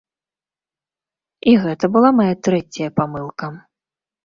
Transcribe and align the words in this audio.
І 1.51 1.53
гэта 1.67 1.85
была 1.97 2.09
мая 2.23 2.35
трэцяя 2.49 2.89
памылка. 2.99 3.45